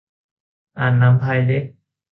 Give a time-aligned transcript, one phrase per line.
[0.79, 1.63] อาจนำภัยเล็ก